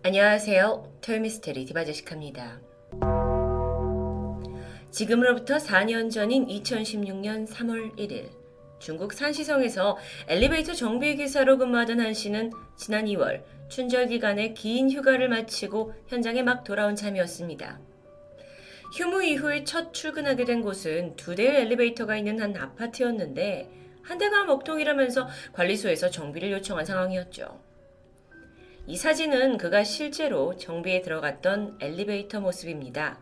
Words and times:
안녕하세요. 0.00 1.00
토요미스테리 1.00 1.64
디바제식합니다. 1.66 2.60
지금으로부터 4.92 5.56
4년 5.56 6.08
전인 6.08 6.46
2016년 6.46 7.48
3월 7.48 7.96
1일 7.98 8.30
중국 8.78 9.12
산시성에서 9.12 9.98
엘리베이터 10.28 10.72
정비 10.72 11.16
기사로 11.16 11.58
근무하던 11.58 11.98
한 11.98 12.14
씨는 12.14 12.52
지난 12.76 13.06
2월 13.06 13.42
춘절 13.68 14.06
기간에 14.06 14.54
긴 14.54 14.88
휴가를 14.88 15.28
마치고 15.28 15.92
현장에 16.06 16.44
막 16.44 16.62
돌아온 16.62 16.94
참이었습니다. 16.94 17.80
휴무 18.94 19.24
이후에 19.24 19.64
첫 19.64 19.92
출근하게 19.92 20.44
된 20.44 20.62
곳은 20.62 21.16
두 21.16 21.34
대의 21.34 21.62
엘리베이터가 21.62 22.16
있는 22.16 22.40
한 22.40 22.56
아파트였는데 22.56 23.68
한 24.02 24.16
대가 24.16 24.44
먹통이라면서 24.44 25.28
관리소에서 25.52 26.08
정비를 26.10 26.52
요청한 26.52 26.86
상황이었죠. 26.86 27.67
이 28.88 28.96
사진은 28.96 29.58
그가 29.58 29.84
실제로 29.84 30.56
정비에 30.56 31.02
들어갔던 31.02 31.76
엘리베이터 31.78 32.40
모습입니다. 32.40 33.18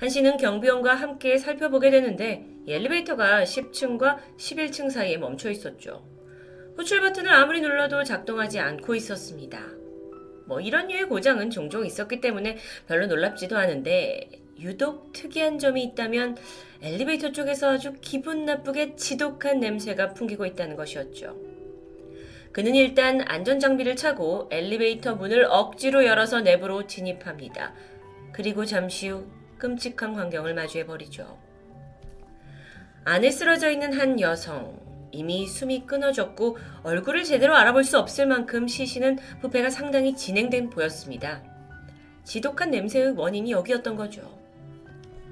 한 0.00 0.08
씨는 0.08 0.36
경비원과 0.36 0.96
함께 0.96 1.38
살펴보게 1.38 1.92
되는데 1.92 2.44
엘리베이터가 2.66 3.44
10층과 3.44 4.18
11층 4.36 4.90
사이에 4.90 5.16
멈춰 5.16 5.48
있었죠. 5.48 6.04
호출 6.76 7.02
버튼을 7.02 7.30
아무리 7.30 7.60
눌러도 7.60 8.02
작동하지 8.02 8.58
않고 8.58 8.96
있었습니다. 8.96 9.64
뭐 10.46 10.60
이런 10.60 10.88
류의 10.88 11.04
고장은 11.04 11.50
종종 11.50 11.86
있었기 11.86 12.20
때문에 12.20 12.56
별로 12.88 13.06
놀랍지도 13.06 13.56
않은데 13.56 14.28
유독 14.58 15.12
특이한 15.12 15.60
점이 15.60 15.84
있다면 15.84 16.36
엘리베이터 16.82 17.30
쪽에서 17.30 17.74
아주 17.74 17.92
기분 18.00 18.44
나쁘게 18.44 18.96
지독한 18.96 19.60
냄새가 19.60 20.14
풍기고 20.14 20.46
있다는 20.46 20.74
것이었죠. 20.74 21.59
그는 22.52 22.74
일단 22.74 23.20
안전장비를 23.20 23.94
차고 23.94 24.48
엘리베이터 24.50 25.14
문을 25.14 25.44
억지로 25.44 26.04
열어서 26.04 26.40
내부로 26.40 26.86
진입합니다. 26.86 27.72
그리고 28.32 28.64
잠시 28.64 29.08
후 29.08 29.26
끔찍한 29.58 30.14
광경을 30.14 30.54
마주해버리죠. 30.54 31.38
안에 33.04 33.30
쓰러져 33.30 33.70
있는 33.70 33.92
한 33.92 34.20
여성. 34.20 34.78
이미 35.12 35.46
숨이 35.46 35.86
끊어졌고 35.86 36.58
얼굴을 36.82 37.24
제대로 37.24 37.56
알아볼 37.56 37.82
수 37.82 37.98
없을 37.98 38.26
만큼 38.26 38.68
시신은 38.68 39.18
부패가 39.40 39.70
상당히 39.70 40.14
진행된 40.14 40.70
보였습니다. 40.70 41.42
지독한 42.24 42.70
냄새의 42.70 43.12
원인이 43.16 43.50
여기였던 43.50 43.96
거죠. 43.96 44.38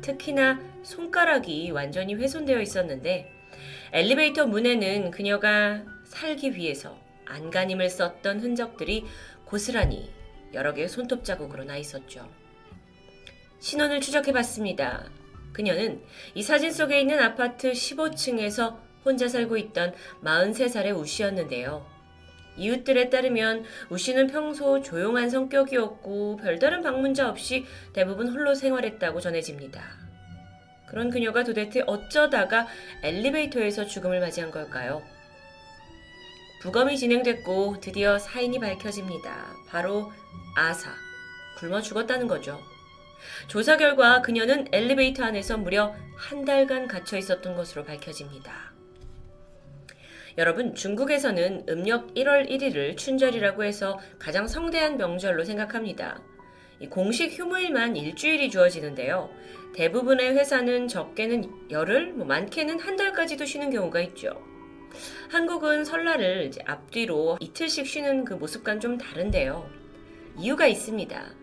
특히나 0.00 0.60
손가락이 0.82 1.70
완전히 1.70 2.14
훼손되어 2.14 2.60
있었는데 2.60 3.30
엘리베이터 3.92 4.46
문에는 4.46 5.10
그녀가 5.10 5.82
살기 6.04 6.54
위해서 6.54 6.96
안간힘을 7.28 7.88
썼던 7.88 8.40
흔적들이 8.40 9.04
고스란히 9.44 10.10
여러 10.54 10.72
개의 10.72 10.88
손톱 10.88 11.24
자국으로 11.24 11.64
나 11.64 11.76
있었죠. 11.76 12.28
신원을 13.60 14.00
추적해 14.00 14.32
봤습니다. 14.32 15.10
그녀는 15.52 16.02
이 16.34 16.42
사진 16.42 16.72
속에 16.72 17.00
있는 17.00 17.18
아파트 17.18 17.72
15층에서 17.72 18.78
혼자 19.04 19.28
살고 19.28 19.56
있던 19.56 19.94
43살의 20.22 20.96
우 20.96 21.04
씨였는데요. 21.04 21.86
이웃들에 22.56 23.08
따르면 23.08 23.64
우 23.90 23.98
씨는 23.98 24.26
평소 24.26 24.82
조용한 24.82 25.30
성격이었고 25.30 26.36
별다른 26.36 26.82
방문자 26.82 27.28
없이 27.28 27.64
대부분 27.92 28.28
홀로 28.28 28.54
생활했다고 28.54 29.20
전해집니다. 29.20 29.82
그런 30.86 31.10
그녀가 31.10 31.44
도대체 31.44 31.82
어쩌다가 31.86 32.66
엘리베이터에서 33.02 33.86
죽음을 33.86 34.20
맞이한 34.20 34.50
걸까요? 34.50 35.02
부검이 36.60 36.98
진행됐고 36.98 37.80
드디어 37.80 38.18
사인이 38.18 38.58
밝혀집니다. 38.58 39.54
바로 39.68 40.10
아사. 40.56 40.90
굶어 41.56 41.80
죽었다는 41.80 42.26
거죠. 42.26 42.60
조사 43.46 43.76
결과 43.76 44.22
그녀는 44.22 44.66
엘리베이터 44.72 45.24
안에서 45.24 45.56
무려 45.56 45.94
한 46.16 46.44
달간 46.44 46.88
갇혀 46.88 47.16
있었던 47.16 47.54
것으로 47.54 47.84
밝혀집니다. 47.84 48.72
여러분, 50.36 50.74
중국에서는 50.74 51.66
음력 51.68 52.14
1월 52.14 52.48
1일을 52.48 52.96
춘절이라고 52.96 53.64
해서 53.64 53.98
가장 54.18 54.46
성대한 54.46 54.96
명절로 54.96 55.44
생각합니다. 55.44 56.20
공식 56.90 57.32
휴무일만 57.32 57.96
일주일이 57.96 58.50
주어지는데요. 58.50 59.30
대부분의 59.74 60.36
회사는 60.36 60.86
적게는 60.86 61.70
열흘, 61.70 62.12
뭐 62.12 62.24
많게는 62.24 62.78
한 62.78 62.96
달까지도 62.96 63.44
쉬는 63.44 63.70
경우가 63.70 64.00
있죠. 64.02 64.30
한국은 65.30 65.84
설날을 65.84 66.50
앞뒤로 66.64 67.38
이틀씩 67.40 67.86
쉬는 67.86 68.24
그 68.24 68.34
모습과는 68.34 68.80
좀 68.80 68.98
다른데요. 68.98 69.68
이유가 70.38 70.66
있습니다. 70.66 71.34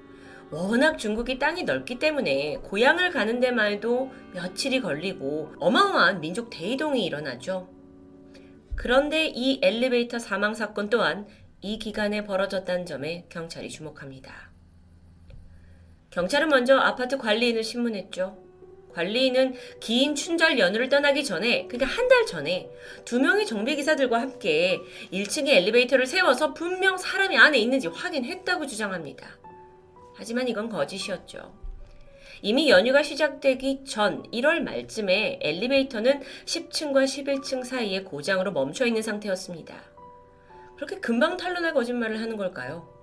워낙 0.52 0.98
중국이 0.98 1.40
땅이 1.40 1.64
넓기 1.64 2.00
때문에 2.00 2.58
고향을 2.64 3.10
가는 3.12 3.40
데만 3.40 3.72
해도 3.74 4.12
며칠이 4.34 4.82
걸리고 4.82 5.54
어마어마한 5.60 6.22
민족 6.22 6.50
대이동이 6.50 7.04
일어나죠. 7.04 7.70
그런데 8.76 9.28
이 9.28 9.60
엘리베이터 9.62 10.20
사망 10.20 10.54
사건 10.54 10.90
또한 10.90 11.28
이 11.62 11.80
기간에 11.80 12.24
벌어졌다는 12.24 12.86
점에 12.86 13.26
경찰이 13.30 13.70
주목합니다. 13.70 14.52
경찰은 16.12 16.50
먼저 16.50 16.78
아파트 16.78 17.18
관리인을 17.18 17.64
신문했죠. 17.64 18.45
관리인은 18.96 19.56
긴 19.82 20.16
춘절 20.16 20.58
연휴를 20.58 20.90
떠나기 20.90 21.24
전에, 21.24 21.68
그러니까 21.68 21.86
한 21.86 22.06
달 22.08 22.26
전에 22.26 22.70
두 23.04 23.20
명의 23.20 23.46
정비 23.46 23.76
기사들과 23.76 24.22
함께 24.22 24.80
1층에 25.12 25.50
엘리베이터를 25.50 26.06
세워서 26.06 26.54
분명 26.54 26.98
사람이 26.98 27.36
안에 27.38 27.58
있는지 27.58 27.88
확인했다고 27.88 28.68
주장합니다. 28.68 29.28
하지만 30.16 30.48
이건 30.48 30.70
거짓이었죠. 30.70 31.54
이미 32.42 32.70
연휴가 32.70 33.02
시작되기 33.02 33.86
전 33.86 34.24
1월 34.32 34.60
말쯤에 34.62 35.40
엘리베이터는 35.42 36.22
10층과 36.46 37.06
11층 37.06 37.64
사이에 37.64 38.04
고장으로 38.04 38.52
멈춰 38.52 38.86
있는 38.86 39.02
상태였습니다. 39.02 39.76
그렇게 40.76 41.00
금방 41.00 41.38
탄로날 41.38 41.74
거짓말을 41.74 42.22
하는 42.22 42.38
걸까요? 42.38 42.95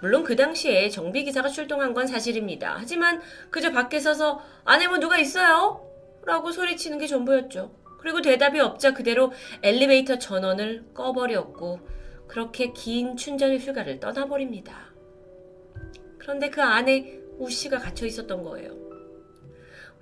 물론 0.00 0.24
그 0.24 0.36
당시에 0.36 0.88
정비기사가 0.88 1.48
출동한 1.48 1.94
건 1.94 2.06
사실입니다. 2.06 2.76
하지만 2.78 3.20
그저 3.50 3.72
밖에 3.72 4.00
서서 4.00 4.40
안에 4.64 4.88
뭐 4.88 4.98
누가 4.98 5.18
있어요? 5.18 5.82
라고 6.24 6.50
소리치는 6.50 6.98
게 6.98 7.06
전부였죠. 7.06 7.72
그리고 7.98 8.20
대답이 8.20 8.60
없자 8.60 8.94
그대로 8.94 9.32
엘리베이터 9.62 10.18
전원을 10.18 10.86
꺼버렸고 10.94 11.80
그렇게 12.28 12.72
긴 12.72 13.16
춘절 13.16 13.58
휴가를 13.58 14.00
떠나버립니다. 14.00 14.92
그런데 16.18 16.50
그 16.50 16.62
안에 16.62 17.20
우씨가 17.38 17.78
갇혀 17.78 18.06
있었던 18.06 18.42
거예요. 18.42 18.76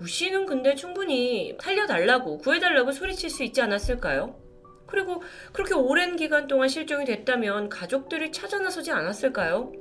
우씨는 0.00 0.46
근데 0.46 0.74
충분히 0.74 1.56
살려달라고 1.60 2.38
구해달라고 2.38 2.92
소리칠 2.92 3.30
수 3.30 3.44
있지 3.44 3.62
않았을까요? 3.62 4.43
그리고 4.94 5.24
그렇게 5.52 5.74
오랜 5.74 6.14
기간 6.14 6.46
동안 6.46 6.68
실종이 6.68 7.04
됐다면 7.04 7.68
가족들이 7.68 8.30
찾아 8.30 8.60
나서지 8.60 8.92
않았을까요? 8.92 9.72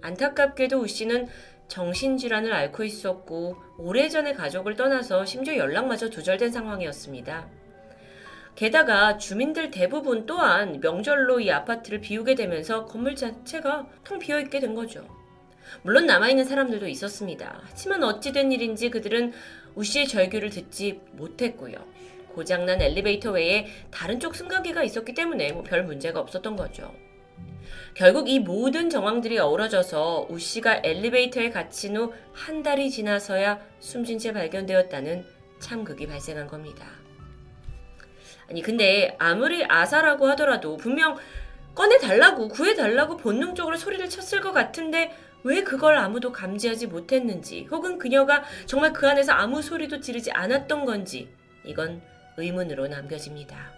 안타깝게도 0.00 0.80
우 0.80 0.88
씨는 0.88 1.28
정신질환을 1.68 2.50
앓고 2.54 2.84
있었고 2.84 3.56
오래전에 3.76 4.32
가족을 4.32 4.76
떠나서 4.76 5.26
심지어 5.26 5.58
연락마저 5.58 6.08
두절된 6.08 6.50
상황이었습니다. 6.50 7.48
게다가 8.54 9.18
주민들 9.18 9.70
대부분 9.70 10.24
또한 10.24 10.80
명절로 10.80 11.40
이 11.40 11.50
아파트를 11.50 12.00
비우게 12.00 12.34
되면서 12.34 12.86
건물 12.86 13.14
자체가 13.14 13.86
텅 14.04 14.18
비어 14.18 14.40
있게 14.40 14.58
된 14.58 14.74
거죠. 14.74 15.06
물론 15.82 16.06
남아있는 16.06 16.46
사람들도 16.46 16.88
있었습니다. 16.88 17.60
하지만 17.62 18.02
어찌된 18.02 18.52
일인지 18.52 18.88
그들은 18.88 19.34
우 19.74 19.84
씨의 19.84 20.08
절규를 20.08 20.48
듣지 20.48 21.02
못했고요. 21.12 21.76
고장난 22.42 22.80
엘리베이터 22.80 23.32
외에 23.32 23.66
다른 23.90 24.20
쪽 24.20 24.36
승강기가 24.36 24.84
있었기 24.84 25.12
때문에 25.12 25.50
뭐 25.50 25.64
별 25.64 25.82
문제가 25.82 26.20
없었던 26.20 26.54
거죠. 26.54 26.94
결국 27.94 28.28
이 28.28 28.38
모든 28.38 28.88
정황들이 28.90 29.40
어우러져서 29.40 30.28
우 30.30 30.38
씨가 30.38 30.82
엘리베이터에 30.84 31.50
갇힌 31.50 31.96
후 31.96 32.12
한 32.32 32.62
달이 32.62 32.90
지나서야 32.90 33.58
숨진 33.80 34.20
채 34.20 34.32
발견되었다는 34.32 35.26
참극이 35.58 36.06
발생한 36.06 36.46
겁니다. 36.46 36.86
아니 38.48 38.62
근데 38.62 39.16
아무리 39.18 39.64
아사라고 39.68 40.28
하더라도 40.28 40.76
분명 40.76 41.16
꺼내달라고 41.74 42.46
구해달라고 42.46 43.16
본능적으로 43.16 43.76
소리를 43.76 44.08
쳤을 44.08 44.40
것 44.40 44.52
같은데 44.52 45.12
왜 45.42 45.64
그걸 45.64 45.96
아무도 45.96 46.30
감지하지 46.30 46.86
못했는지 46.86 47.66
혹은 47.68 47.98
그녀가 47.98 48.44
정말 48.66 48.92
그 48.92 49.08
안에서 49.08 49.32
아무 49.32 49.60
소리도 49.60 49.98
지르지 49.98 50.30
않았던 50.30 50.84
건지 50.84 51.28
이건 51.64 52.00
의문으로 52.38 52.88
남겨집니다. 52.88 53.72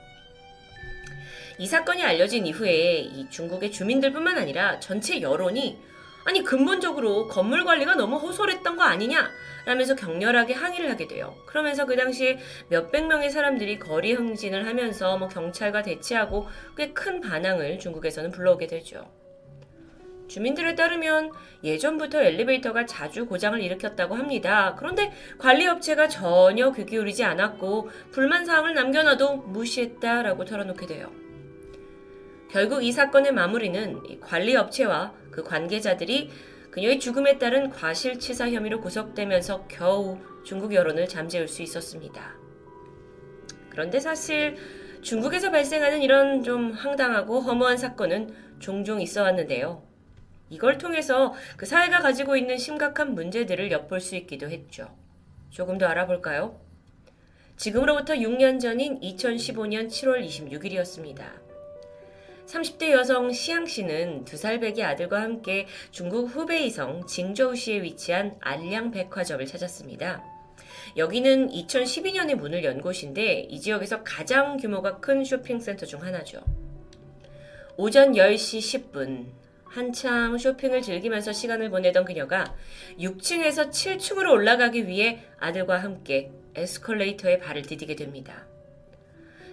이 1.59 1.67
사건이 1.67 2.03
알려진 2.03 2.47
이후에 2.47 2.99
이 3.01 3.29
중국의 3.29 3.71
주민들뿐만 3.73 4.39
아니라 4.39 4.79
전체 4.81 5.21
여론이 5.21 5.79
아니 6.25 6.43
근본적으로 6.45 7.29
건물 7.29 7.65
관리가 7.65 7.95
너무 7.97 8.17
허술했던 8.17 8.77
거 8.77 8.83
아니냐 8.83 9.31
라면서 9.67 9.95
격렬하게 9.95 10.55
항의를 10.55 10.91
하게 10.91 11.07
돼요. 11.07 11.35
그러면서 11.47 11.85
그 11.87 11.97
당시에 11.97 12.39
몇백 12.69 13.07
명의 13.07 13.31
사람들이 13.31 13.79
거리 13.79 14.15
행진을 14.15 14.67
하면서 14.67 15.19
뭐 15.19 15.29
경찰과 15.29 15.83
대치하고 15.83 16.49
꽤 16.77 16.93
큰 16.93 17.21
반항을 17.21 17.79
중국에서는 17.79 18.31
불러오게 18.31 18.67
되죠. 18.67 19.11
주민들에 20.31 20.77
따르면 20.77 21.32
예전부터 21.65 22.23
엘리베이터가 22.23 22.87
자주 22.87 23.27
고장을 23.27 23.61
일으켰다고 23.61 24.15
합니다. 24.15 24.77
그런데 24.79 25.12
관리업체가 25.38 26.06
전혀 26.06 26.71
귀 26.71 26.87
기울이지 26.87 27.25
않았고 27.25 27.91
불만 28.12 28.47
사항을 28.47 28.75
남겨놔도 28.75 29.38
무시했다라고 29.38 30.44
털어놓게 30.44 30.87
돼요. 30.87 31.11
결국 32.49 32.85
이 32.85 32.93
사건의 32.93 33.32
마무리는 33.32 34.21
관리업체와 34.21 35.12
그 35.32 35.43
관계자들이 35.43 36.31
그녀의 36.71 37.00
죽음에 37.00 37.38
따른 37.38 37.69
과실치사 37.69 38.50
혐의로 38.50 38.81
구속되면서 38.81 39.67
겨우 39.67 40.19
중국 40.44 40.73
여론을 40.73 41.09
잠재울 41.09 41.49
수 41.49 41.62
있었습니다. 41.62 42.37
그런데 43.69 43.99
사실 43.99 44.56
중국에서 45.03 45.50
발생하는 45.50 46.03
이런 46.03 46.44
좀 46.44 46.71
황당하고 46.71 47.41
허무한 47.41 47.77
사건은 47.77 48.32
종종 48.61 49.00
있어 49.00 49.23
왔는데요. 49.23 49.90
이걸 50.50 50.79
통해서 50.79 51.32
그 51.56 51.64
사회가 51.64 52.00
가지고 52.00 52.37
있는 52.37 52.58
심각한 52.58 53.14
문제들을 53.14 53.70
엿볼 53.70 54.00
수 54.00 54.17
있기도 54.17 54.50
했죠. 54.50 54.94
조금 55.50 55.79
더 55.79 55.87
알아볼까요? 55.87 56.61
지금으로부터 57.56 58.14
6년 58.14 58.61
전인 58.61 59.00
2015년 59.00 59.88
7월 59.88 60.26
26일이었습니다. 60.26 61.23
30대 62.47 62.91
여성 62.91 63.31
시양 63.32 63.64
씨는 63.67 64.25
두 64.25 64.37
살 64.37 64.58
배기 64.58 64.82
아들과 64.82 65.23
함께 65.23 65.67
중국 65.93 66.25
후베이성 66.26 67.06
징저우시에 67.06 67.82
위치한 67.82 68.37
알량 68.41 68.91
백화점을 68.91 69.44
찾았습니다. 69.46 70.25
여기는 70.96 71.50
2012년에 71.50 72.35
문을 72.35 72.64
연 72.64 72.81
곳인데 72.81 73.46
이 73.49 73.61
지역에서 73.61 74.03
가장 74.03 74.56
규모가 74.56 74.99
큰 74.99 75.23
쇼핑센터 75.23 75.87
중 75.87 76.03
하나죠. 76.03 76.41
오전 77.76 78.12
10시 78.14 78.91
10분 78.93 79.26
한참 79.70 80.37
쇼핑을 80.37 80.82
즐기면서 80.82 81.32
시간을 81.32 81.70
보내던 81.70 82.05
그녀가 82.05 82.56
6층에서 82.99 83.70
7층으로 83.70 84.32
올라가기 84.32 84.88
위해 84.88 85.25
아들과 85.38 85.78
함께 85.78 86.32
에스컬레이터에 86.56 87.38
발을 87.38 87.62
디디게 87.62 87.94
됩니다. 87.94 88.46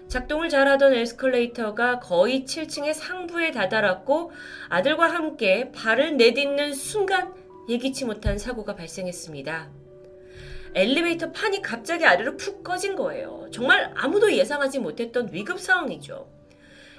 작동을 0.08 0.50
잘하던 0.50 0.96
에스컬레이터가 0.96 2.00
거의 2.00 2.46
7층의 2.46 2.94
상부에 2.94 3.52
다다랐고 3.52 4.32
아들과 4.70 5.14
함께 5.14 5.72
발을 5.72 6.18
내딛는 6.18 6.74
순간 6.74 7.36
예기치 7.70 8.06
못한 8.06 8.40
사고가 8.40 8.76
발생했습니다. 8.76 9.70
엘리베이터 10.74 11.32
판이 11.32 11.62
갑자기 11.62 12.06
아래로 12.06 12.38
푹 12.38 12.64
꺼진 12.64 12.96
거예요. 12.96 13.50
정말 13.52 13.92
아무도 13.96 14.34
예상하지 14.34 14.80
못했던 14.80 15.32
위급 15.32 15.60
상황이죠. 15.60 16.37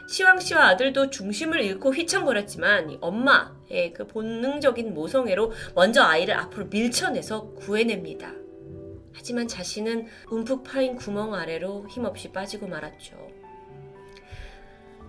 시왕 0.09 0.41
씨와 0.41 0.69
아들도 0.69 1.11
중심을 1.11 1.61
잃고 1.61 1.93
휘청거렸지만 1.93 2.97
엄마의 3.03 3.93
그 3.95 4.07
본능적인 4.07 4.95
모성애로 4.95 5.53
먼저 5.75 6.03
아이를 6.03 6.35
앞으로 6.35 6.65
밀쳐내서 6.69 7.51
구해냅니다. 7.51 8.33
하지만 9.13 9.47
자신은 9.47 10.07
움푹 10.31 10.65
파인 10.65 10.97
구멍 10.97 11.35
아래로 11.35 11.89
힘없이 11.91 12.33
빠지고 12.33 12.69
말았죠. 12.69 13.17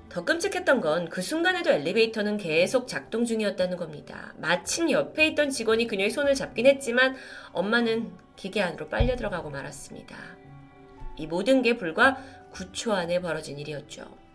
더 0.10 0.26
끔찍했던 0.26 0.82
건 0.82 1.08
그 1.10 1.22
순간에도 1.22 1.70
엘리베이터는 1.70 2.36
계속 2.36 2.86
작동 2.86 3.24
중이었다는 3.24 3.78
겁니다. 3.78 4.34
마침 4.38 4.92
옆에 4.92 5.28
있던 5.28 5.50
직원이 5.50 5.88
그녀의 5.88 6.10
손을 6.10 6.36
잡긴 6.36 6.66
했지만 6.66 7.16
엄마는 7.54 8.12
기계 8.36 8.62
안으로 8.62 8.90
빨려 8.90 9.16
들어가고 9.16 9.50
말았습니다. 9.50 10.18
이 11.16 11.26
모든 11.26 11.62
게 11.62 11.78
불과 11.78 12.18
9초 12.52 12.92
안에 12.92 13.22
벌어진 13.22 13.58
일이었죠. 13.60 14.29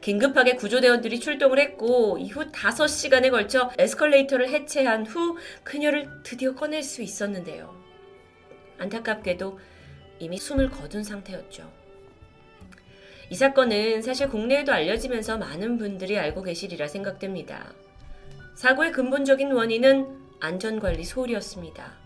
긴급하게 0.00 0.56
구조대원들이 0.56 1.20
출동을 1.20 1.58
했고 1.58 2.18
이후 2.18 2.50
5시간에 2.50 3.30
걸쳐 3.30 3.70
에스컬레이터를 3.78 4.48
해체한 4.48 5.06
후 5.06 5.36
그녀를 5.62 6.08
드디어 6.22 6.54
꺼낼 6.54 6.82
수 6.82 7.02
있었는데요. 7.02 7.74
안타깝게도 8.78 9.58
이미 10.18 10.38
숨을 10.38 10.70
거둔 10.70 11.04
상태였죠. 11.04 11.70
이 13.30 13.34
사건은 13.34 14.02
사실 14.02 14.28
국내에도 14.28 14.72
알려지면서 14.72 15.38
많은 15.38 15.78
분들이 15.78 16.18
알고 16.18 16.42
계시리라 16.42 16.86
생각됩니다. 16.86 17.72
사고의 18.54 18.92
근본적인 18.92 19.52
원인은 19.52 20.20
안전관리 20.40 21.04
소홀이었습니다. 21.04 22.01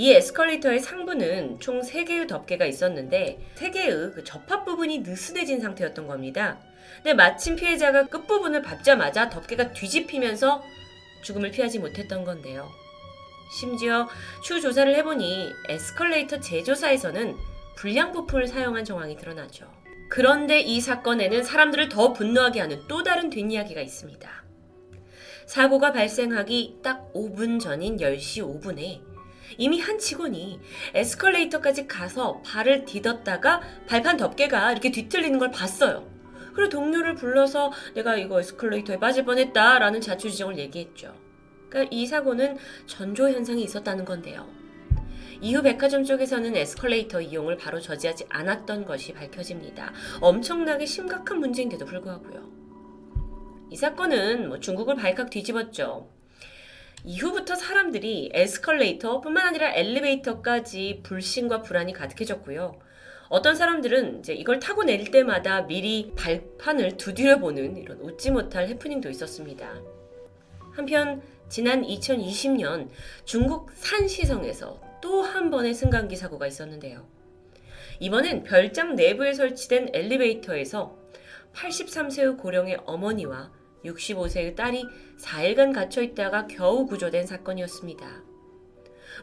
이 0.00 0.14
에스컬레이터의 0.14 0.80
상부는 0.80 1.60
총 1.60 1.82
3개의 1.82 2.26
덮개가 2.26 2.64
있었는데 2.64 3.38
3개의 3.56 4.14
그 4.14 4.24
접합 4.24 4.64
부분이 4.64 5.00
느슨해진 5.00 5.60
상태였던 5.60 6.06
겁니다. 6.06 6.58
근데 6.96 7.12
마침 7.12 7.54
피해자가 7.54 8.06
끝부분을 8.06 8.62
밟자마자 8.62 9.28
덮개가 9.28 9.74
뒤집히면서 9.74 10.62
죽음을 11.20 11.50
피하지 11.50 11.80
못했던 11.80 12.24
건데요. 12.24 12.70
심지어 13.52 14.08
추후 14.42 14.62
조사를 14.62 14.94
해보니 14.96 15.52
에스컬레이터 15.68 16.40
제조사에서는 16.40 17.36
불량 17.76 18.12
부품을 18.12 18.46
사용한 18.46 18.86
정황이 18.86 19.18
드러나죠. 19.18 19.70
그런데 20.08 20.60
이 20.60 20.80
사건에는 20.80 21.44
사람들을 21.44 21.90
더 21.90 22.14
분노하게 22.14 22.60
하는 22.60 22.80
또 22.88 23.02
다른 23.02 23.28
뒷이야기가 23.28 23.82
있습니다. 23.82 24.44
사고가 25.44 25.92
발생하기 25.92 26.78
딱 26.82 27.12
5분 27.12 27.60
전인 27.60 27.98
10시 27.98 28.62
5분에 28.62 29.09
이미 29.60 29.78
한 29.78 29.98
직원이 29.98 30.58
에스컬레이터까지 30.94 31.86
가서 31.86 32.40
발을 32.46 32.86
디뎠다가 32.86 33.60
발판 33.86 34.16
덮개가 34.16 34.72
이렇게 34.72 34.90
뒤틀리는 34.90 35.38
걸 35.38 35.50
봤어요. 35.50 36.10
그리고 36.54 36.70
동료를 36.70 37.14
불러서 37.14 37.70
내가 37.94 38.16
이거 38.16 38.40
에스컬레이터에 38.40 38.98
빠질 38.98 39.26
뻔했다라는 39.26 40.00
자초지종을 40.00 40.56
얘기했죠. 40.56 41.14
그러니까 41.68 41.94
이 41.94 42.06
사고는 42.06 42.56
전조 42.86 43.28
현상이 43.28 43.62
있었다는 43.62 44.06
건데요. 44.06 44.48
이후 45.42 45.60
백화점 45.60 46.04
쪽에서는 46.04 46.56
에스컬레이터 46.56 47.20
이용을 47.20 47.58
바로 47.58 47.80
저지하지 47.80 48.24
않았던 48.30 48.86
것이 48.86 49.12
밝혀집니다. 49.12 49.92
엄청나게 50.22 50.86
심각한 50.86 51.38
문제인데도 51.38 51.84
불구하고요. 51.84 52.50
이 53.68 53.76
사건은 53.76 54.48
뭐 54.48 54.58
중국을 54.58 54.96
발칵 54.96 55.28
뒤집었죠. 55.28 56.19
이후부터 57.04 57.54
사람들이 57.54 58.30
에스컬레이터뿐만 58.32 59.46
아니라 59.46 59.72
엘리베이터까지 59.74 61.00
불신과 61.02 61.62
불안이 61.62 61.92
가득해졌고요. 61.92 62.78
어떤 63.28 63.54
사람들은 63.54 64.20
이제 64.20 64.34
이걸 64.34 64.58
타고 64.58 64.82
내릴 64.82 65.10
때마다 65.10 65.62
미리 65.62 66.12
발판을 66.16 66.96
두드려보는 66.96 67.76
이런 67.76 68.00
웃지 68.00 68.30
못할 68.30 68.68
해프닝도 68.68 69.08
있었습니다. 69.08 69.80
한편 70.72 71.22
지난 71.48 71.82
2020년 71.82 72.88
중국 73.24 73.70
산시성에서 73.74 74.80
또 75.00 75.22
한 75.22 75.50
번의 75.50 75.74
승강기 75.74 76.16
사고가 76.16 76.46
있었는데요. 76.46 77.06
이번엔 78.00 78.42
별장 78.44 78.96
내부에 78.96 79.32
설치된 79.32 79.90
엘리베이터에서 79.92 80.96
83세의 81.54 82.38
고령의 82.38 82.78
어머니와 82.84 83.50
65세의 83.84 84.56
딸이 84.56 84.84
4일간 85.18 85.74
갇혀 85.74 86.02
있다가 86.02 86.46
겨우 86.46 86.86
구조된 86.86 87.26
사건이었습니다. 87.26 88.24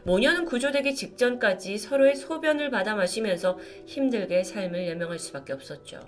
모녀는 0.04 0.44
구조되기 0.44 0.94
직전까지 0.94 1.78
서로의 1.78 2.14
소변을 2.16 2.70
받아 2.70 2.94
마시면서 2.94 3.58
힘들게 3.86 4.44
삶을 4.44 4.88
여명할 4.88 5.18
수밖에 5.18 5.52
없었죠. 5.52 6.00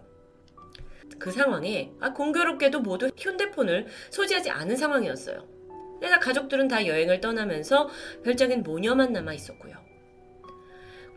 그 1.18 1.30
상황에 1.30 1.92
아, 2.00 2.12
공교롭게도 2.12 2.80
모두 2.80 3.10
휴대폰을 3.16 3.86
소지하지 4.10 4.50
않은 4.50 4.76
상황이었어요. 4.76 5.46
내가 6.00 6.18
가족들은 6.18 6.68
다 6.68 6.86
여행을 6.86 7.20
떠나면서 7.20 7.90
별장엔 8.24 8.62
모녀만 8.62 9.12
남아 9.12 9.34
있었고요. 9.34 9.89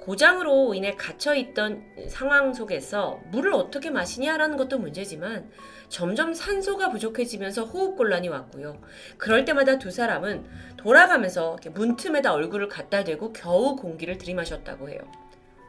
고장으로 0.04 0.74
인해 0.74 0.92
갇혀있던 0.96 2.10
상황 2.10 2.54
속에서 2.54 3.22
물을 3.32 3.54
어떻게 3.54 3.90
마시냐라는 3.90 4.58
것도 4.58 4.78
문제지만 4.78 5.50
점점 5.88 6.34
산소가 6.34 6.90
부족해지면서 6.90 7.64
호흡곤란이 7.64 8.28
왔고요. 8.28 8.82
그럴 9.18 9.46
때마다 9.46 9.80
두 9.80 9.92
사람은 9.92 10.46
돌아가면서 10.76 11.56
문틈에다 11.74 12.34
얼굴을 12.34 12.68
갖다 12.68 13.06
대고 13.06 13.32
겨우 13.32 13.78
공기를 13.78 14.18
들이마셨다고 14.18 14.90
해요. 14.90 15.00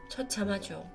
처참하죠. 0.09 0.85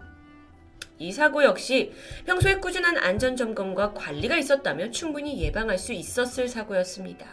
이 0.99 1.11
사고 1.11 1.43
역시 1.43 1.95
평소에 2.27 2.57
꾸준한 2.57 2.99
안전점검과 2.99 3.95
관리가 3.95 4.37
있었다면 4.37 4.93
충분히 4.93 5.41
예방할 5.43 5.79
수 5.79 5.95
있었을 5.95 6.47
사고였습니다. 6.47 7.27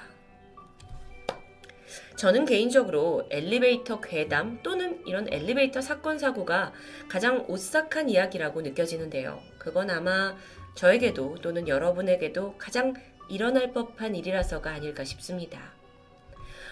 저는 2.17 2.45
개인적으로 2.45 3.27
엘리베이터 3.29 4.01
괴담 4.01 4.59
또는 4.63 4.76
이런 5.07 5.31
엘리베이터 5.31 5.81
사건 5.81 6.19
사고가 6.19 6.73
가장 7.07 7.45
오싹한 7.47 8.09
이야기라고 8.09 8.61
느껴지는데요. 8.61 9.39
그건 9.57 9.89
아마 9.89 10.35
저에게도 10.75 11.37
또는 11.41 11.67
여러분에게도 11.67 12.55
가장 12.57 12.93
일어날 13.29 13.73
법한 13.73 14.15
일이라서가 14.15 14.69
아닐까 14.69 15.03
싶습니다. 15.03 15.71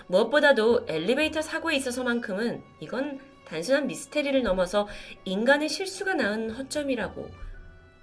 무엇보다도 0.07 0.85
엘리베이터 0.87 1.41
사고에 1.41 1.75
있어서만큼은 1.77 2.61
이건 2.81 3.19
단순한 3.45 3.87
미스테리를 3.87 4.43
넘어서 4.43 4.87
인간의 5.23 5.69
실수가 5.69 6.15
낳은 6.15 6.51
허점이라고 6.51 7.29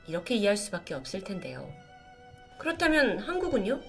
이렇게 0.08 0.34
이해할 0.34 0.56
수밖에 0.56 0.94
없을 0.94 1.22
텐데요. 1.22 1.72
그렇다면 2.58 3.18
한국은요? 3.18 3.80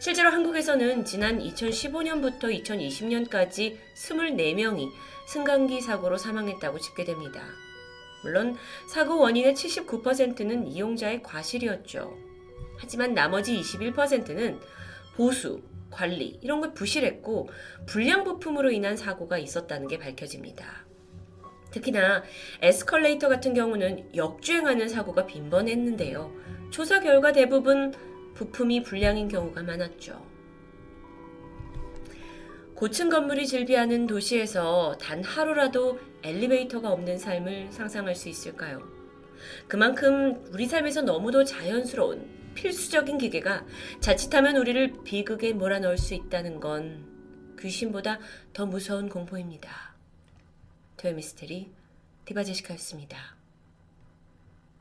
실제로 0.00 0.30
한국에서는 0.30 1.04
지난 1.04 1.38
2015년부터 1.40 2.44
2020년까지 2.64 3.76
24명이 3.94 4.88
승강기 5.26 5.82
사고로 5.82 6.16
사망했다고 6.16 6.78
집계됩니다. 6.78 7.42
물론 8.22 8.56
사고 8.88 9.18
원인의 9.18 9.52
79%는 9.52 10.66
이용자의 10.66 11.22
과실이었죠. 11.22 12.16
하지만 12.78 13.12
나머지 13.12 13.60
21%는 13.60 14.58
보수, 15.16 15.60
관리 15.90 16.38
이런 16.40 16.62
걸 16.62 16.72
부실했고 16.72 17.50
불량 17.84 18.24
부품으로 18.24 18.70
인한 18.70 18.96
사고가 18.96 19.36
있었다는 19.36 19.86
게 19.86 19.98
밝혀집니다. 19.98 20.86
특히나 21.72 22.22
에스컬레이터 22.62 23.28
같은 23.28 23.52
경우는 23.52 24.16
역주행하는 24.16 24.88
사고가 24.88 25.26
빈번했는데요. 25.26 26.32
조사 26.70 27.00
결과 27.00 27.32
대부분 27.32 27.92
부품이 28.34 28.82
불량인 28.82 29.28
경우가 29.28 29.62
많았죠. 29.62 30.30
고층 32.74 33.10
건물이 33.10 33.46
즐비하는 33.46 34.06
도시에서 34.06 34.96
단 34.98 35.22
하루라도 35.22 35.98
엘리베이터가 36.22 36.90
없는 36.90 37.18
삶을 37.18 37.70
상상할 37.70 38.14
수 38.14 38.30
있을까요? 38.30 38.80
그만큼 39.68 40.42
우리 40.52 40.66
삶에서 40.66 41.02
너무도 41.02 41.44
자연스러운 41.44 42.52
필수적인 42.54 43.18
기계가 43.18 43.66
자칫하면 44.00 44.56
우리를 44.56 45.02
비극에 45.04 45.52
몰아넣을 45.52 45.98
수 45.98 46.14
있다는 46.14 46.60
건 46.60 47.06
귀신보다 47.60 48.18
더 48.52 48.66
무서운 48.66 49.08
공포입니다. 49.08 49.94
토요미스테리 50.96 51.70
디바제시카였습니다. 52.24 53.39